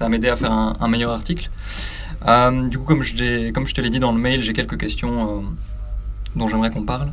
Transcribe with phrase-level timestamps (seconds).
[0.00, 1.50] ça va m'aider à faire un, meilleur article.
[2.26, 4.78] Euh, du coup, comme je, comme je te l'ai dit dans le mail, j'ai quelques
[4.78, 5.44] questions
[6.34, 7.10] dont j'aimerais qu'on parle.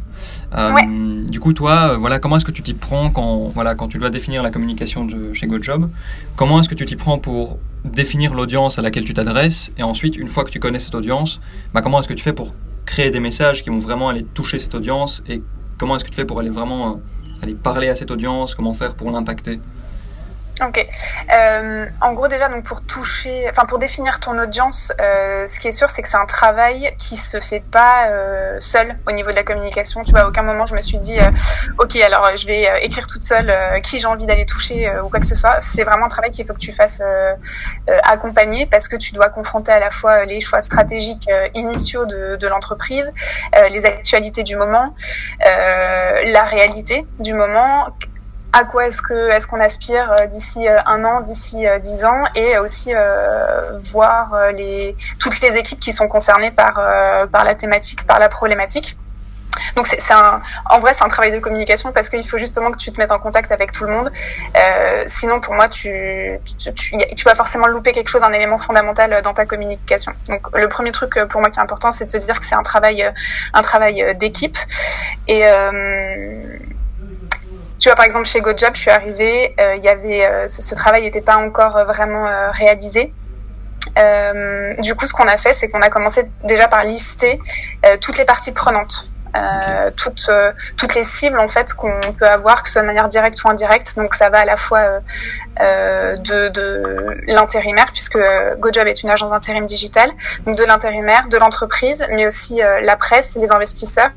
[1.29, 4.09] Du coup, toi, voilà, comment est-ce que tu t'y prends quand, voilà, quand tu dois
[4.09, 5.89] définir la communication de chez GoJob?
[6.37, 9.73] Comment est-ce que tu t'y prends pour définir l'audience à laquelle tu t'adresses?
[9.77, 11.41] Et ensuite, une fois que tu connais cette audience,
[11.73, 14.59] bah, comment est-ce que tu fais pour créer des messages qui vont vraiment aller toucher
[14.59, 15.23] cette audience?
[15.27, 15.41] Et
[15.77, 16.95] comment est-ce que tu fais pour aller vraiment euh,
[17.41, 19.59] aller parler à cette audience, comment faire pour l'impacter?
[20.65, 20.87] Ok.
[21.31, 25.67] Euh, en gros, déjà, donc pour toucher, enfin pour définir ton audience, euh, ce qui
[25.67, 29.29] est sûr, c'est que c'est un travail qui se fait pas euh, seul au niveau
[29.29, 30.01] de la communication.
[30.03, 31.29] Tu vois, à aucun moment je me suis dit, euh,
[31.77, 35.19] ok, alors je vais euh, écrire toute seule qui j'ai envie d'aller toucher ou quoi
[35.19, 35.59] que ce soit.
[35.61, 37.01] C'est vraiment un travail qu'il faut que tu fasses
[38.03, 42.47] accompagner parce que tu dois confronter à la fois les choix stratégiques initiaux de, de
[42.47, 43.11] l'entreprise,
[43.69, 44.93] les actualités du moment,
[45.39, 47.87] la réalité du moment
[48.53, 52.05] à quoi est-ce que est-ce qu'on aspire euh, d'ici euh, un an, d'ici euh, dix
[52.05, 52.93] ans, et aussi
[53.91, 56.75] voir les toutes les équipes qui sont concernées par
[57.31, 58.97] par la thématique, par la problématique.
[59.75, 62.77] Donc c'est un, en vrai c'est un travail de communication parce qu'il faut justement que
[62.77, 64.11] tu te mettes en contact avec tout le monde.
[64.57, 68.57] Euh, sinon pour moi tu, tu, tu, tu, vas forcément louper quelque chose, un élément
[68.57, 70.13] fondamental dans ta communication.
[70.27, 72.55] Donc le premier truc pour moi qui est important c'est de se dire que c'est
[72.55, 73.11] un travail
[73.53, 74.57] un travail d'équipe
[75.27, 76.43] et euh,
[77.79, 80.73] tu vois, par exemple, chez GoJob, je suis arrivée, euh, il y avait, euh, ce,
[80.73, 83.13] travail n'était pas encore euh, vraiment réalisé.
[84.79, 87.39] du coup, ce qu'on a fait, c'est qu'on a commencé déjà par lister
[88.01, 89.09] toutes les parties prenantes.
[89.95, 90.29] toutes,
[90.77, 93.49] toutes les cibles en fait qu'on peut avoir, que ce soit de manière directe ou
[93.49, 93.95] indirecte.
[93.95, 94.83] Donc ça va à la fois
[95.59, 98.19] de, de l'intérimaire, puisque
[98.59, 100.11] GoJob est une agence d'intérim digital,
[100.45, 104.11] donc de l'intérimaire, de l'entreprise, mais aussi la presse, les investisseurs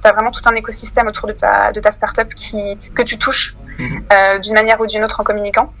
[0.00, 3.18] tu as vraiment tout un écosystème autour de ta, de ta startup qui, que tu
[3.18, 4.04] touches mhm.
[4.12, 5.72] euh, d'une manière ou d'une autre en communiquant.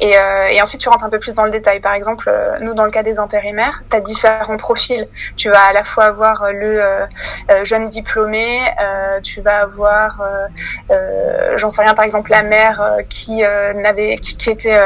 [0.00, 1.80] Et, euh, et, ensuite, tu rentres un peu plus dans le détail.
[1.80, 5.08] Par exemple, euh, nous, dans le cas des intérimaires, tu as différents profils.
[5.36, 7.06] Tu vas à la fois avoir le
[7.62, 8.60] jeune diplômé,
[9.22, 10.22] tu vas avoir,
[11.56, 14.78] j'en sais rien, par exemple, la mère qui, n'avait, qui, qui était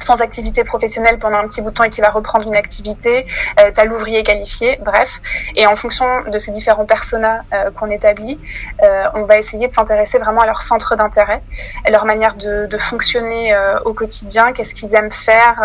[0.00, 3.26] sans activité professionnelle pendant un petit bout de temps et qui va reprendre une activité,
[3.60, 5.20] euh, tu as l'ouvrier qualifié, bref.
[5.56, 8.38] Et en fonction de ces différents personas euh, qu'on établit,
[8.82, 11.42] euh, on va essayer de s'intéresser vraiment à leur centre d'intérêt,
[11.84, 15.62] à leur manière de, de fonctionner euh, au quotidien, qu'est-ce qu'ils aiment faire,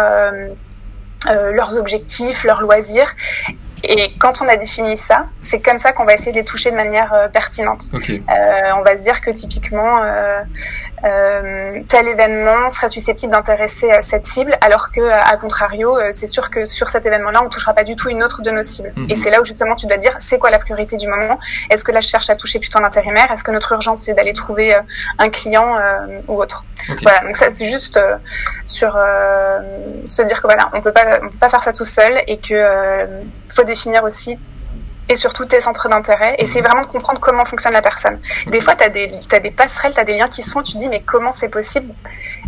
[1.25, 3.15] leurs objectifs, leurs loisirs.
[3.83, 6.71] Et quand on a défini ça, c'est comme ça qu'on va essayer de les toucher
[6.71, 7.85] de manière pertinente.
[7.93, 8.23] Okay.
[8.77, 10.41] on va se dire que typiquement, euh,
[11.03, 16.49] tel événement serait susceptible d'intéresser euh, cette cible, alors que à contrario, euh, c'est sûr
[16.49, 18.93] que sur cet événement-là, on touchera pas du tout une autre de nos cibles.
[18.95, 19.09] Mhm.
[19.09, 21.39] Et c'est là où justement tu dois dire, c'est quoi la priorité du moment?
[21.69, 23.31] Est-ce que là je cherche à toucher plutôt un intérimaire?
[23.31, 24.75] Est-ce que notre urgence c'est d'aller trouver
[25.17, 25.75] un client
[26.27, 26.63] ou autre?
[27.01, 27.99] Voilà, donc ça c'est juste
[28.65, 32.21] sur se dire que voilà, on peut pas, on peut pas faire ça tout seul
[32.27, 33.07] et que
[33.49, 34.37] faut définir aussi
[35.09, 36.35] et surtout tes centres d'intérêt.
[36.45, 36.67] C'est mhm.
[36.67, 38.19] vraiment de comprendre comment fonctionne la personne.
[38.47, 40.73] Des fois, tu as des, as des passerelles, tu as des liens qui sont, tu
[40.73, 41.93] te dis, mais comment c'est possible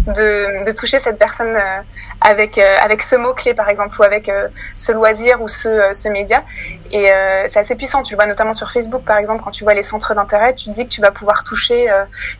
[0.07, 1.81] de, de, toucher cette personne euh,
[2.21, 6.07] avec, euh, avec ce mot-clé, par exemple, ou avec euh, ce loisir ou ce, ce
[6.07, 6.43] média.
[6.91, 7.09] Et
[7.47, 8.03] c'est assez puissant.
[8.03, 10.65] Tu le vois notamment sur Facebook, par exemple, quand tu vois les centres d'intérêt, tu
[10.65, 11.89] te dis que tu vas pouvoir toucher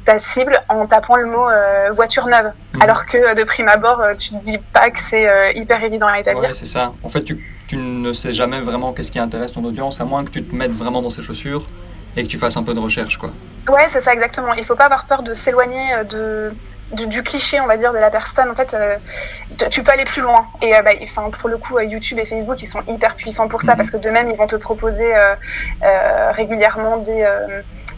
[0.05, 1.45] ta cible en tapant le mot
[1.91, 2.53] voiture neuve.
[2.73, 2.81] Mhm.
[2.81, 6.43] Alors que de prime abord, tu te dis pas que c'est hyper évident à établir.
[6.43, 6.93] Ouais, c'est ça.
[7.03, 7.37] En fait, tu
[7.67, 10.55] tu ne sais jamais vraiment qu'est-ce qui intéresse ton audience, à moins que tu te
[10.55, 11.67] mettes vraiment dans ses chaussures
[12.15, 13.17] et que tu fasses un peu de recherche.
[13.17, 13.31] Quoi.
[13.67, 14.53] Ouais, c'est ça exactement.
[14.53, 16.53] Il faut pas avoir peur de s'éloigner euh,
[16.93, 18.49] de, du cliché, on va dire, de la personne.
[18.49, 18.95] En fait, euh,
[19.69, 20.45] tu peux aller plus loin.
[20.61, 23.61] Et euh, bah, enfin, pour le coup, YouTube et Facebook, ils sont hyper puissants pour
[23.61, 23.77] ça, mhm.
[23.77, 25.13] parce que de même, ils vont te proposer
[26.31, 27.25] régulièrement des,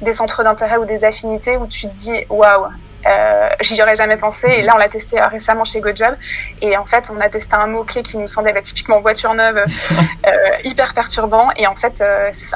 [0.02, 2.68] des centres d'intérêt ou des affinités où tu te dis, waouh, euh,
[3.62, 4.48] j'y aurais jamais pensé.
[4.48, 6.16] Et là, on l'a testé euh, récemment chez GoJob.
[6.62, 9.64] Et en fait, on a testé un mot-clé qui nous semblait typiquement voiture neuve,
[10.28, 10.32] euh,
[10.64, 11.50] hyper perturbant.
[11.58, 12.04] Et en fait,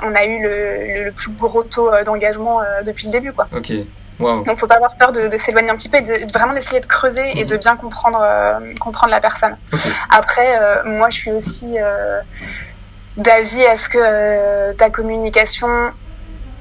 [0.01, 3.34] on a eu le, plus gros taux d'engagement depuis le début.
[3.34, 3.47] Quoi.
[3.56, 3.72] Ok.
[4.19, 4.44] Wow.
[4.44, 6.85] Donc, faut pas avoir peur de, s'éloigner un petit peu et de, vraiment d'essayer de
[6.85, 7.59] creuser et de mhm.
[7.59, 8.23] bien comprendre,
[8.79, 9.57] comprendre la personne.
[10.09, 11.76] Après, moi, je suis aussi
[13.17, 15.91] d'avis à ce que ta communication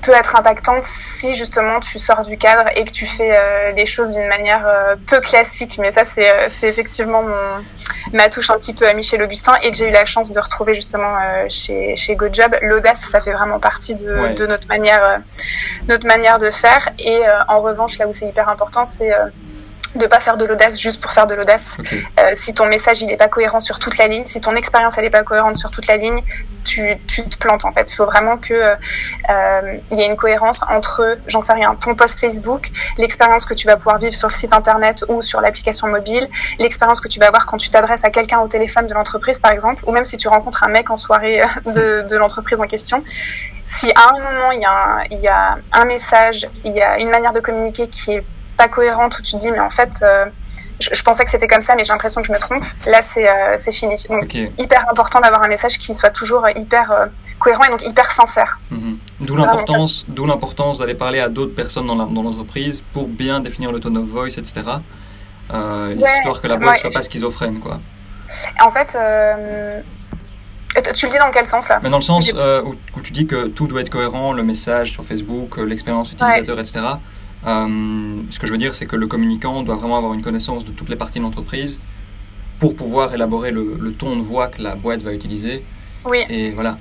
[0.02, 3.86] peut être impactante si justement tu sors du cadre et que tu fais euh, les
[3.86, 5.78] choses d'une manière euh, peu classique.
[5.78, 7.64] Mais ça, c'est euh, effectivement mon,
[8.12, 10.40] ma touche un petit peu à Michel Augustin et que j'ai eu la chance de
[10.40, 12.56] retrouver justement euh, chez, chez GoJob.
[12.62, 15.20] L'audace, ça fait vraiment partie de, de notre, manière,
[15.88, 16.90] notre manière de faire.
[16.98, 19.12] Et en revanche, là où c'est hyper important, c'est
[19.94, 21.76] de pas faire de l'audace juste pour faire de l'audace.
[22.18, 24.96] Euh, si ton message il n'est pas cohérent sur toute la ligne, si ton expérience
[24.98, 26.20] elle n'est pas cohérente sur toute la ligne,
[26.64, 27.90] tu, tu te plantes en fait.
[27.90, 28.76] Il faut vraiment que
[29.28, 33.66] il y ait une cohérence entre, j'en sais rien, ton post Facebook, l'expérience que tu
[33.66, 36.28] vas pouvoir vivre sur le site internet ou sur l'application mobile,
[36.58, 39.52] l'expérience que tu vas avoir quand tu t'adresses à quelqu'un au téléphone de l'entreprise par
[39.52, 43.04] exemple, ou même si tu rencontres un mec en soirée de, de l'entreprise en question.
[43.64, 46.82] Si à un moment il y, a un, il y a un message, il y
[46.82, 48.24] a une manière de communiquer qui est
[48.56, 50.26] pas cohérente où tu te dis mais en fait euh,
[50.80, 53.26] je, pensais que c'était comme ça mais j'ai l'impression que je me trompe là c'est
[53.28, 57.06] euh, c'est fini donc hyper important d'avoir un message qui soit toujours hyper euh,
[57.38, 58.89] cohérent et donc hyper sincère mhm.
[59.30, 63.80] D'où l'importance d'où l'importance d'aller parler à d'autres personnes dans l'entreprise pour bien définir le
[63.80, 64.62] tone of voice etc
[65.48, 67.80] histoire que la boîte soit pas schizophrène quoi
[68.60, 68.96] en fait
[70.94, 71.80] tu le dis dans quel sens là?
[71.82, 75.04] Mais dans le sens où, tu dis que tout doit être cohérent, le message sur
[75.04, 76.80] Facebook, l'expérience utilisateur, etc.
[77.46, 80.64] Euh, ce que je veux dire, c'est que le communicant doit vraiment avoir une connaissance
[80.64, 81.80] de toutes les parties de l'entreprise
[82.58, 85.64] pour pouvoir élaborer le, ton de voix que la boîte va utiliser.
[86.04, 86.18] Oui.
[86.28, 86.78] Et voilà.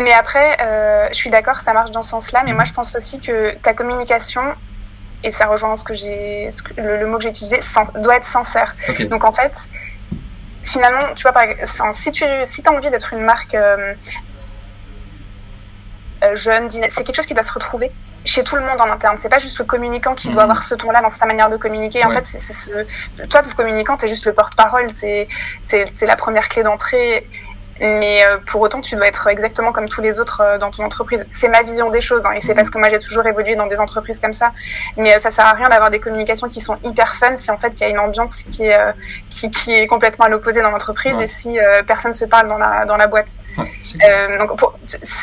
[0.00, 2.94] Mais après, euh, je suis d'accord, ça marche dans ce sens-là, mais moi je pense
[2.96, 4.42] aussi que ta communication,
[5.22, 7.60] et ça rejoint ce que j'ai, le, mot que j'ai utilisé,
[7.96, 8.74] doit être sincère.
[9.10, 9.68] Donc en fait,
[10.64, 11.32] finalement, tu vois,
[11.92, 13.94] si tu si as envie d'être une marque euh,
[16.34, 17.92] jeune, c'est quelque chose qui doit se retrouver
[18.24, 19.16] chez tout le monde en interne.
[19.18, 20.50] C'est pas juste le communicant qui doit mhm.
[20.50, 22.04] avoir ce ton-là dans sa manière de communiquer.
[22.04, 22.70] En fait, c'est ce...
[23.26, 25.28] toi, le communicant, t'es juste le porte-parole, t'es
[25.72, 27.28] es, la première clé d'entrée.
[27.80, 30.84] Mais euh, pour autant, tu dois être exactement comme tous les autres euh, dans ton
[30.84, 31.26] entreprise.
[31.32, 32.56] C'est ma vision des choses, hein, et c'est mhm.
[32.56, 34.52] parce que moi j'ai toujours évolué dans des entreprises comme ça.
[34.96, 37.58] Mais euh, ça sert à rien d'avoir des communications qui sont hyper fun si en
[37.58, 38.78] fait il y a une ambiance qui est
[39.28, 42.84] qui, qui, est complètement à l'opposé dans l'entreprise et si personne se parle dans la
[42.84, 43.38] dans la boîte.
[44.38, 44.50] donc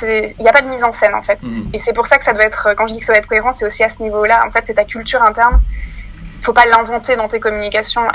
[0.02, 1.42] il n'y a pas de mise en scène en fait.
[1.44, 1.70] Mhm.
[1.74, 3.28] Et c'est pour ça que ça doit être quand je dis que ça doit être
[3.28, 4.42] cohérent, c'est aussi à ce niveau-là.
[4.46, 5.62] En fait, c'est ta culture interne
[6.42, 8.08] faut pas l'inventer dans tes communications.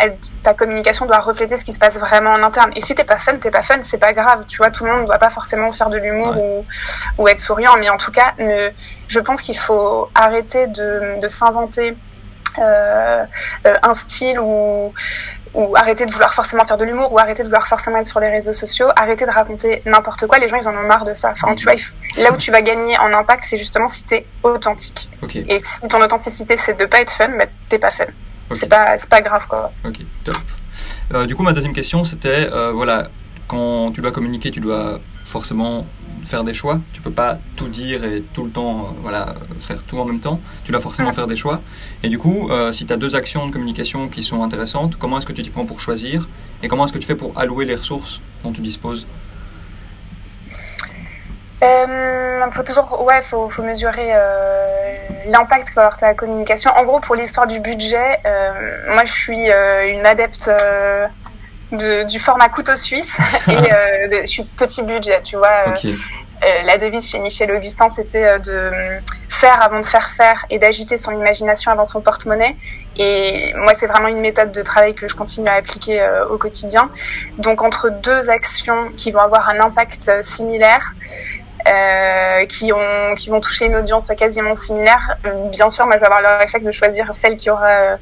[0.42, 2.72] ta communication doit refléter ce qui se passe vraiment en interne.
[2.74, 4.44] Et si t'es pas fun, t'es pas fun, c'est pas grave.
[4.46, 6.34] Tu vois, tout le monde ne doit pas forcément faire de l'humour
[7.18, 7.76] ou, être souriant.
[7.78, 8.34] Mais en tout cas,
[9.08, 11.96] je pense qu'il faut arrêter de, s'inventer
[12.58, 13.24] euh,
[13.66, 14.92] euh, un style ou
[15.56, 18.20] ou arrêter de vouloir forcément faire de l'humour, ou arrêter de vouloir forcément être sur
[18.20, 20.38] les réseaux sociaux, arrêter de raconter n'importe quoi.
[20.38, 21.30] Les gens, ils en ont marre de ça.
[21.32, 21.74] Enfin, tu vois,
[22.18, 25.08] là où tu vas gagner en impact, c'est justement si t'es authentique.
[25.34, 28.04] Et si ton authenticité, c'est de pas être fun, bah, t'es pas fun.
[28.54, 29.72] C'est pas, pas grave, quoi.
[29.84, 30.36] Ok, top.
[31.14, 33.08] Euh, du coup, ma deuxième question, c'était, euh, voilà,
[33.48, 35.86] quand tu dois communiquer, tu dois forcément
[36.26, 36.80] faire des choix.
[36.92, 40.20] Tu peux pas tout dire et tout le temps euh, voilà, faire tout en même
[40.20, 40.40] temps.
[40.64, 41.60] Tu dois forcément faire des choix.
[42.02, 45.18] Et du coup, euh, si tu as deux actions de communication qui sont intéressantes, comment
[45.18, 46.28] est-ce que tu t'y prends pour choisir
[46.62, 49.06] Et comment est-ce que tu fais pour allouer les ressources dont tu disposes?
[51.62, 54.12] Il euh, faut toujours, ouais, faut, faut mesurer
[55.26, 56.70] l'impact que va avoir ta communication.
[56.76, 58.20] En gros, pour l'histoire du budget,
[58.88, 60.50] moi, je suis une adepte
[61.72, 63.16] de, du format couteau suisse
[63.48, 65.68] et je suis petit budget, tu vois.
[65.68, 65.96] Euh,
[66.42, 68.70] la devise chez Michel Augustin, c'était euh, de
[69.28, 72.56] faire avant de faire faire et d'agiter son imagination avant son porte-monnaie.
[72.96, 76.38] Et moi, c'est vraiment une méthode de travail que je continue à appliquer euh, au
[76.38, 76.90] quotidien.
[77.38, 80.94] Donc, entre deux actions qui vont avoir un impact similaire,
[81.66, 85.16] euh, qui, ont, qui vont toucher une audience quasiment similaire.
[85.50, 87.96] Bien sûr, moi, je vais avoir le réflexe de choisir celle qui aura euh,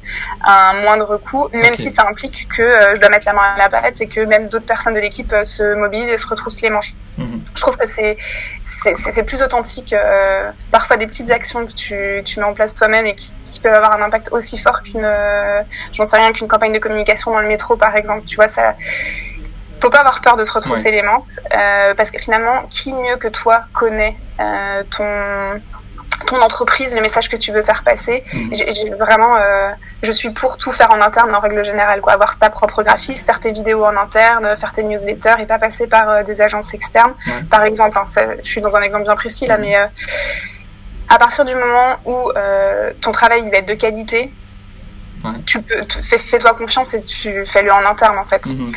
[0.45, 3.57] un moindre coût, même si ça implique que euh, je dois mettre la main à
[3.57, 6.69] la pâte et que même d'autres personnes de l'équipe se mobilisent et se retroussent les
[6.69, 6.93] manches.
[7.17, 7.34] Mhm.
[7.65, 8.17] Je trouve que c'est
[8.61, 9.95] c'est plus authentique.
[10.71, 13.73] parfois, des petites actions que tu, tu mets en place toi-même et qui, qui, peuvent
[13.73, 15.09] avoir un impact aussi fort qu'une,
[15.93, 18.25] j'en sais rien, qu'une campagne de communication dans le métro, par exemple.
[18.25, 18.75] Tu vois, ça
[19.85, 21.23] faut pas avoir peur de se retrousser les manches
[21.55, 25.61] euh, parce que finalement, qui mieux que toi connaît euh, ton
[26.27, 28.23] ton entreprise, le message que tu veux faire passer.
[28.33, 28.53] Mhm.
[28.53, 29.69] J'ai vraiment, euh,
[30.01, 32.13] je suis pour tout faire en interne en règle générale, quoi.
[32.13, 35.87] Avoir ta propre graphiste, faire tes vidéos en interne, faire tes newsletters et pas passer
[35.87, 37.13] par des agences externes.
[37.49, 38.03] Par exemple, hein,
[38.43, 39.63] je suis dans un exemple bien précis là, mhm.
[39.65, 39.75] mais
[41.07, 42.31] à partir du moment où
[43.01, 44.31] ton travail il va être de qualité,
[45.45, 48.45] tu peux, fais-toi confiance et tu fais-le en interne en fait.
[48.47, 48.73] Mhm.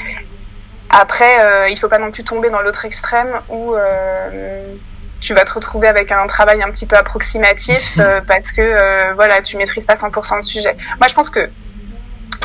[0.90, 4.74] Après, euh, il faut pas non plus tomber dans l'autre extrême où euh,
[5.20, 8.04] tu vas te retrouver avec un travail un petit peu approximatif mhm.
[8.04, 10.76] euh, parce que euh, voilà, tu maîtrises pas 100% le sujet.
[10.98, 11.48] Moi, je pense que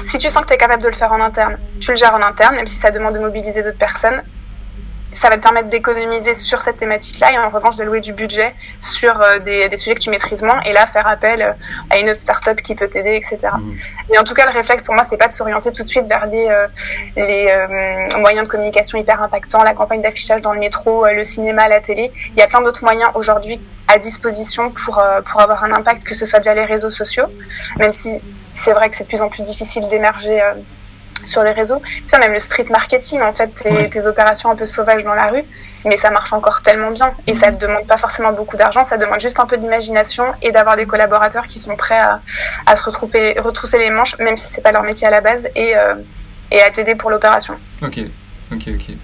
[0.05, 2.13] si tu sens que tu es capable de le faire en interne, tu le gères
[2.13, 4.23] en interne, même si ça demande de mobiliser d'autres personnes
[5.13, 8.53] ça va te permettre d'économiser sur cette thématique-là et en revanche de louer du budget
[8.79, 11.51] sur euh, des, des, sujets que tu maîtrises moins et là faire appel euh,
[11.89, 13.53] à une autre startup qui peut t'aider, etc.
[13.53, 13.73] Mmh.
[14.11, 16.05] Mais en tout cas, le réflexe pour moi, c'est pas de s'orienter tout de suite
[16.07, 16.67] vers les, euh,
[17.15, 21.79] les moyens de communication hyper impactants, la campagne d'affichage dans le métro, le cinéma, la
[21.79, 22.11] télé.
[22.35, 26.15] Il y a plein d'autres moyens aujourd'hui à disposition pour, pour avoir un impact, que
[26.15, 27.25] ce soit déjà les réseaux sociaux,
[27.77, 28.19] même si
[28.53, 30.41] c'est vrai que c'est de plus en plus difficile d'émerger
[31.25, 31.81] sur les réseaux.
[31.85, 33.49] Tu vois, même le street marketing, en fait,
[33.89, 35.43] tes, opérations un peu sauvages dans la rue,
[35.85, 37.13] mais ça marche encore tellement bien.
[37.27, 40.51] Et ça ne demande pas forcément beaucoup d'argent, ça demande juste un peu d'imagination et
[40.51, 42.21] d'avoir des collaborateurs qui sont prêts à,
[42.65, 45.47] à se retrouver, retrousser les manches, même si c'est pas leur métier à la base,
[45.55, 45.95] et, euh,
[46.51, 47.55] et à t'aider pour l'opération.
[47.81, 47.99] Ok,
[48.51, 48.95] ok, ok.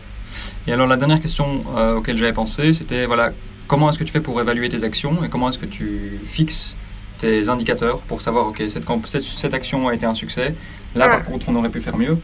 [0.68, 3.32] Et alors la dernière question euh, auquel j'avais pensé, c'était voilà,
[3.68, 6.76] comment est-ce que tu fais pour évaluer tes actions et comment est-ce que tu fixes
[7.20, 10.56] tes indicateurs pour savoir, ok, cette, cette, cette action a été un succès,
[10.96, 12.18] là par contre on aurait pu faire mieux.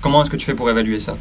[0.00, 1.16] Comment est-ce que tu fais pour évaluer ça?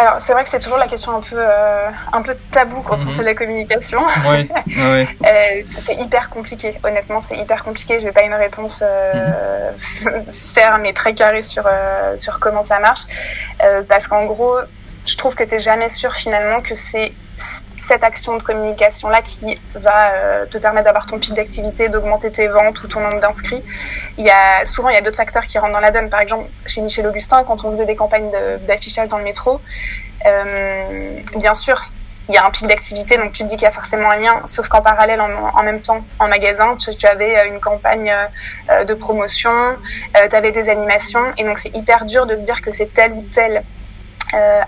[0.00, 2.96] Alors, c'est vrai que c'est toujours la question un peu, euh, un peu tabou quand
[3.02, 3.16] on mhm.
[3.16, 4.00] fait la communication.
[4.26, 4.74] Oui, oui.
[5.26, 6.80] euh, c'est hyper compliqué.
[6.82, 8.00] Honnêtement, c'est hyper compliqué.
[8.00, 9.72] Je n'ai pas une réponse euh,
[10.04, 10.24] mhm.
[10.32, 13.02] ferme et très carrée sur, euh, sur comment ça marche.
[13.88, 14.56] Parce qu'en gros,
[15.04, 17.12] je trouve que tu n'es jamais sûr finalement que c'est
[17.90, 22.46] cette action de communication-là qui va euh, te permettre d'avoir ton pic d'activité, d'augmenter tes
[22.46, 23.64] ventes ou ton nombre d'inscrits.
[24.16, 26.08] Il y a, souvent, il y a d'autres facteurs qui rentrent dans la donne.
[26.08, 28.30] Par exemple, chez Michel Augustin, quand on faisait des campagnes
[28.64, 29.60] d'affichage dans le métro,
[30.24, 31.82] euh, bien sûr,
[32.28, 34.18] il y a un pic d'activité, donc tu te dis qu'il y a forcément un
[34.18, 38.14] lien, sauf qu'en parallèle, en, même temps, en magasin, tu, avais euh, une campagne
[38.86, 39.76] de promotion,
[40.14, 43.14] tu avais des animations, et donc c'est hyper dur de se dire que c'est tel
[43.14, 43.64] ou tel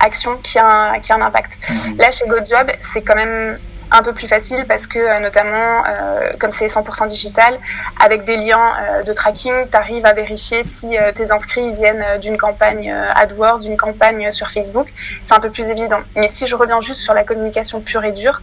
[0.00, 1.58] action qui a un, qui a un impact.
[1.68, 1.96] Mhm.
[1.98, 3.58] Là, chez GoJob, c'est quand même
[3.92, 7.58] un peu plus facile parce que euh, notamment euh, comme c'est 100% digital
[8.02, 12.38] avec des liens euh, de tracking tu arrives à vérifier si tes inscrits viennent d'une
[12.38, 14.92] campagne AdWords d'une campagne sur Facebook
[15.24, 18.12] c'est un peu plus évident mais si je reviens juste sur la communication pure et
[18.12, 18.42] dure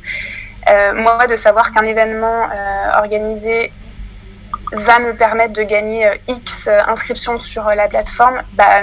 [0.94, 2.48] moi de savoir qu'un événement
[2.96, 3.72] organisé
[4.72, 8.82] va me permettre de gagner X inscriptions sur la plateforme bah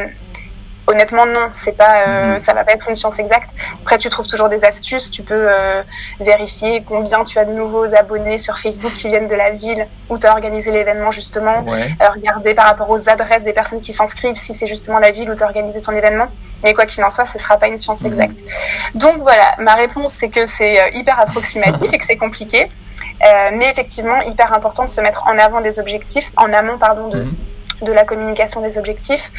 [0.88, 2.38] Honnêtement, non, c'est pas, euh, mhm.
[2.38, 3.50] ça va pas être une science exacte.
[3.82, 5.10] Après, tu trouves toujours des astuces.
[5.10, 5.82] Tu peux euh,
[6.20, 10.18] vérifier combien tu as de nouveaux abonnés sur Facebook qui viennent de la ville où
[10.18, 11.64] tu as organisé l'événement justement.
[11.66, 15.28] Euh, regarder par rapport aux adresses des personnes qui s'inscrivent si c'est justement la ville
[15.28, 16.28] où tu as organisé ton événement.
[16.62, 18.12] Mais quoi qu'il en soit, ce sera pas une science mhm.
[18.12, 18.38] exacte.
[18.94, 22.70] Donc voilà, ma réponse c'est que c'est hyper approximatif et que c'est compliqué.
[23.52, 27.24] mais effectivement, hyper important de se mettre en avant des objectifs, en amont pardon de.
[27.24, 27.36] Mhm
[27.82, 29.32] de la communication des objectifs,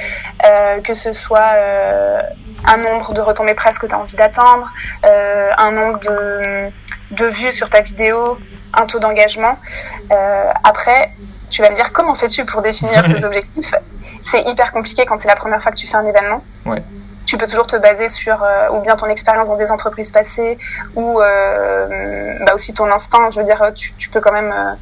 [0.45, 2.21] euh, que ce soit euh,
[2.65, 4.69] un nombre de retombées presse que tu as envie d'atteindre,
[5.05, 6.69] euh, un nombre de,
[7.11, 8.37] de, vues sur ta vidéo,
[8.73, 9.57] un taux d'engagement.
[10.11, 11.11] Euh, après,
[11.49, 13.73] tu vas me dire comment fais-tu pour définir ces objectifs?
[14.23, 16.43] C'est hyper compliqué quand c'est la première fois que tu fais un événement.
[16.65, 16.83] Ouais.
[17.25, 20.57] Tu peux toujours te baser sur euh, ou bien ton expérience dans des entreprises passées
[20.95, 23.29] ou bah aussi ton instinct.
[23.31, 24.77] Je veux dire, tu, tu peux quand même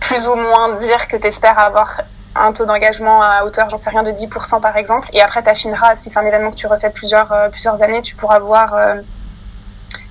[0.00, 2.02] plus ou moins dire que tu espères avoir
[2.34, 5.08] un taux d'engagement à hauteur, j'en sais rien, de 10% par exemple.
[5.12, 8.02] Et après, tu affineras, si c'est un événement que tu refais plusieurs, euh, plusieurs années,
[8.02, 8.94] tu pourras voir euh,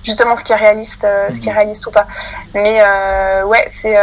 [0.02, 1.58] justement ce qui est réaliste, euh, ce qui est mhm.
[1.58, 2.06] réaliste ou pas.
[2.54, 2.80] Mais
[3.44, 3.96] ouais, c'est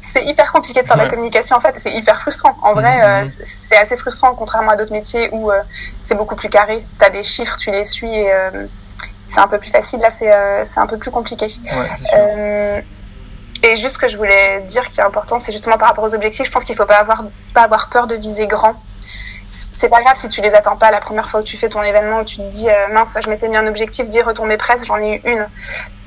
[0.00, 2.56] c'est hyper compliqué de faire de la communication en fait, c'est hyper frustrant.
[2.62, 3.32] En vrai, mhm.
[3.42, 5.50] c'est assez frustrant contrairement à d'autres métiers où
[6.02, 6.84] c'est beaucoup plus carré.
[6.98, 8.30] Tu as des chiffres, tu les suis et
[9.26, 10.00] c'est un peu plus facile.
[10.00, 10.30] Là, c'est
[10.64, 11.46] c'est un peu plus compliqué.
[11.64, 12.84] Ouais,
[13.66, 16.14] et juste ce que je voulais dire qui est important, c'est justement par rapport aux
[16.14, 18.80] objectifs, je pense qu'il ne faut pas avoir, pas avoir peur de viser grand.
[19.48, 21.82] C'est pas grave si tu les atteins pas la première fois où tu fais ton
[21.82, 24.84] événement, où tu te dis euh, mince, je m'étais mis un objectif, dire retomber presse,
[24.86, 25.46] j'en ai eu une.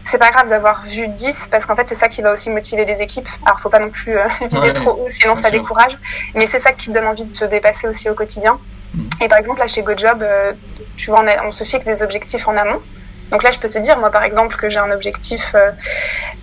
[0.05, 2.85] C'est pas grave d'avoir vu 10 parce qu'en fait c'est ça qui va aussi motiver
[2.85, 3.29] les équipes.
[3.45, 5.97] Alors faut pas non plus euh, viser trop haut sinon ça décourage,
[6.33, 8.59] mais c'est ça qui te donne envie de te dépasser aussi au quotidien.
[8.95, 9.03] Mm.
[9.21, 10.53] Et par exemple là chez GoJob, euh,
[10.97, 12.81] tu vois on, on se fixe des objectifs en amont.
[13.31, 15.71] Donc là, je peux te dire, moi, par exemple, que j'ai un objectif euh,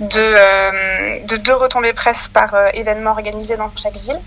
[0.01, 4.21] de, euh, de deux retombées presse par euh, événement organisé dans chaque ville.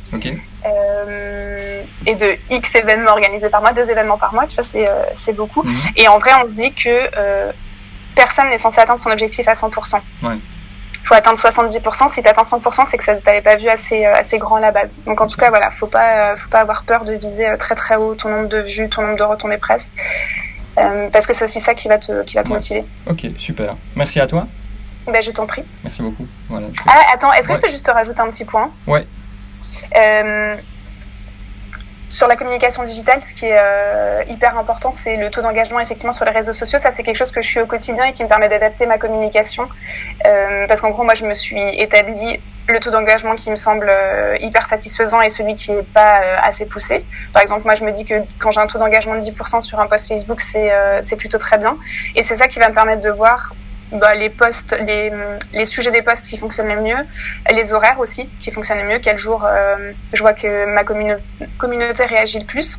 [2.05, 4.65] et de X événements organisés par mois, deux événements par mois, tu vois,
[5.15, 5.63] c'est beaucoup.
[5.63, 5.75] Mhm.
[5.95, 7.51] Et en vrai, on se dit que
[8.15, 10.01] personne n'est censé atteindre son objectif à 100%.
[10.23, 10.35] Ouais.
[11.01, 12.09] Il faut atteindre 70%.
[12.09, 14.71] Si tu atteins 100%, c'est que tu n'avais pas vu assez, assez grand à la
[14.71, 14.99] base.
[15.05, 17.95] Donc en tout cas, voilà, faut pas, faut pas avoir peur de viser très très
[17.95, 19.93] haut ton nombre de vues, ton nombre de retombées presse.
[20.79, 22.85] Euh, parce que c'est aussi ça qui va te, qui va te motiver.
[23.07, 23.75] Ok, super.
[23.95, 24.47] Merci à toi.
[25.07, 25.63] Ben, je t'en prie.
[25.83, 26.27] Merci beaucoup.
[26.49, 28.69] Voilà, Ah, attends, est-ce que je peux juste te rajouter un petit point?
[28.87, 29.05] Ouais.
[32.09, 36.11] Sur la communication digitale, ce qui est euh, hyper important, c'est le taux d'engagement effectivement
[36.11, 36.79] sur les réseaux sociaux.
[36.79, 38.97] Ça, c'est quelque chose que je suis au quotidien et qui me permet d'adapter ma
[38.97, 39.69] communication.
[40.25, 42.39] Euh, parce qu'en gros, moi, je me suis établi
[42.71, 46.35] le taux d'engagement qui me semble euh, hyper satisfaisant et celui qui n'est pas euh,
[46.41, 47.05] assez poussé.
[47.33, 49.79] Par exemple, moi, je me dis que quand j'ai un taux d'engagement de 10% sur
[49.79, 51.77] un post Facebook, c'est euh, plutôt très bien.
[52.15, 53.53] Et c'est ça qui va me permettre de voir
[53.91, 55.11] bah, les postes, les,
[55.53, 57.05] les, sujets des postes qui fonctionnent le mieux,
[57.51, 62.05] les horaires aussi qui fonctionnent le mieux, quel jour euh, je vois que ma communauté
[62.05, 62.77] réagit le plus.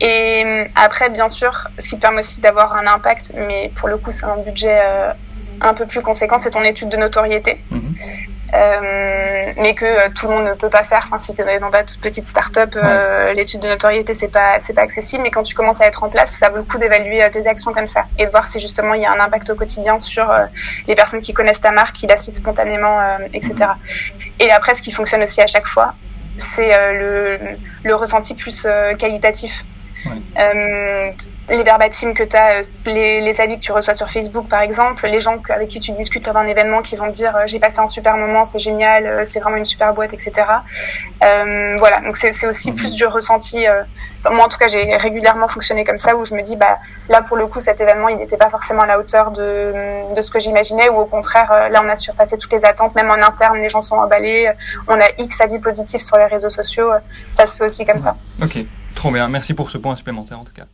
[0.00, 3.96] Et euh, après, bien sûr, ce qui permet aussi d'avoir un impact, mais pour le
[3.98, 5.12] coup, c'est un budget euh,
[5.60, 7.60] un peu plus conséquent, c'est ton étude de notoriété.
[7.70, 7.94] Mhm.
[8.54, 11.04] Euh, mais que euh, tout le monde ne peut pas faire.
[11.06, 14.58] Enfin, si tu es dans ta toute petite start-up, euh, l'étude de notoriété, c'est pas,
[14.60, 16.78] c'est pas accessible, mais quand tu commences à être en place, ça vaut le coup
[16.78, 19.50] d'évaluer tes actions comme ça et de voir si justement il y a un impact
[19.50, 20.32] au quotidien sur
[20.86, 23.00] les personnes qui connaissent ta marque, qui la citent spontanément,
[23.32, 23.54] etc.
[24.40, 25.94] Et après, ce qui fonctionne aussi à chaque fois,
[26.38, 27.38] c'est le,
[27.84, 28.66] le ressenti plus
[28.98, 29.64] qualitatif.
[30.38, 31.10] Euh,
[31.48, 34.60] les verbatims que tu as, euh, les, les, avis que tu reçois sur Facebook par
[34.60, 37.58] exemple, les gens avec qui tu discutes pendant un événement qui vont dire euh, j'ai
[37.58, 40.46] passé un super moment, c'est génial, c'est vraiment une super boîte, etc.
[41.20, 43.66] voilà, donc c'est aussi plus du ressenti.
[44.30, 46.78] moi en tout cas j'ai régulièrement fonctionné comme ça où je me dis bah
[47.08, 50.20] là pour le coup cet événement il n'était pas forcément à la hauteur de, de
[50.20, 53.14] ce que j'imaginais ou au contraire là on a surpassé toutes les attentes, même en
[53.14, 54.50] interne les gens sont emballés,
[54.86, 56.90] on a X avis positifs sur les réseaux sociaux,
[57.32, 58.16] ça se fait aussi comme ça.
[58.42, 58.66] Ok.
[58.98, 60.66] Trop bien, merci pour ce point supplémentaire en tout cas.